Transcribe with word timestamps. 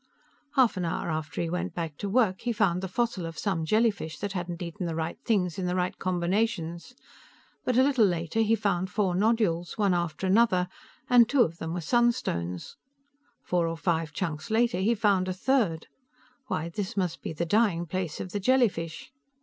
Half 0.55 0.77
an 0.77 0.85
hour 0.85 1.11
after 1.11 1.41
he 1.43 1.47
went 1.51 1.75
back 1.75 1.95
to 1.97 2.09
work, 2.09 2.41
he 2.41 2.51
found 2.51 2.81
the 2.81 2.87
fossil 2.87 3.23
of 3.23 3.37
some 3.37 3.65
jellyfish 3.65 4.17
that 4.17 4.31
hadn't 4.33 4.63
eaten 4.63 4.87
the 4.87 4.95
right 4.95 5.19
things 5.23 5.59
in 5.59 5.67
the 5.67 5.75
right 5.75 5.95
combinations, 5.99 6.95
but 7.63 7.77
a 7.77 7.83
little 7.83 8.07
later, 8.07 8.39
he 8.39 8.55
found 8.55 8.89
four 8.89 9.13
nodules, 9.13 9.77
one 9.77 9.93
after 9.93 10.25
another, 10.25 10.67
and 11.07 11.29
two 11.29 11.43
of 11.43 11.59
them 11.59 11.75
were 11.75 11.81
sunstones; 11.81 12.77
four 13.43 13.67
or 13.67 13.77
five 13.77 14.11
chunks 14.11 14.49
later, 14.49 14.79
he 14.79 14.95
found 14.95 15.27
a 15.27 15.33
third. 15.33 15.85
Why, 16.47 16.69
this 16.69 16.97
must 16.97 17.21
be 17.21 17.31
the 17.31 17.45
Dying 17.45 17.85
Place 17.85 18.19
of 18.19 18.31
the 18.31 18.39
Jellyfish! 18.39 19.11